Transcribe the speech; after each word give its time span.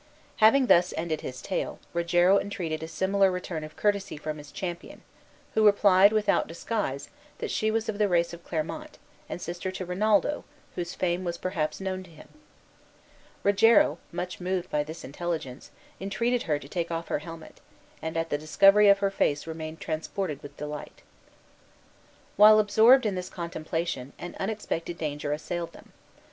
Having 0.37 0.65
thus 0.65 0.95
ended 0.97 1.21
his 1.21 1.43
tale, 1.43 1.77
Rogero 1.93 2.39
entreated 2.39 2.81
a 2.81 2.87
similar 2.87 3.29
return 3.29 3.63
of 3.63 3.75
courtesy 3.75 4.17
from 4.17 4.39
his 4.39 4.51
companion, 4.51 5.03
who 5.53 5.63
replied, 5.67 6.11
without 6.11 6.47
disguise, 6.47 7.09
that 7.37 7.51
she 7.51 7.69
was 7.69 7.87
of 7.87 7.99
the 7.99 8.07
race 8.07 8.33
of 8.33 8.43
Clermont, 8.43 8.97
and 9.29 9.39
sister 9.39 9.69
to 9.69 9.85
Rinaldo, 9.85 10.43
whose 10.73 10.95
fame 10.95 11.23
was 11.23 11.37
perhaps 11.37 11.79
known 11.79 12.01
to 12.01 12.09
him. 12.09 12.29
Rogero, 13.43 13.99
much 14.11 14.39
moved 14.39 14.71
by 14.71 14.83
this 14.83 15.03
intelligence, 15.03 15.69
entreated 15.99 16.41
her 16.49 16.57
to 16.57 16.67
take 16.67 16.89
off 16.89 17.09
her 17.09 17.19
helmet, 17.19 17.59
and 18.01 18.17
at 18.17 18.31
the 18.31 18.39
discovery 18.39 18.89
of 18.89 18.97
her 19.05 19.11
face 19.11 19.45
remained 19.45 19.79
transported 19.79 20.41
with 20.41 20.57
delight. 20.57 21.03
While 22.37 22.57
absorbed 22.57 23.05
in 23.05 23.13
this 23.13 23.29
contemplation, 23.29 24.13
an 24.17 24.35
unexpected 24.39 24.97
danger 24.97 25.31
assailed 25.31 25.73
them. 25.73 25.93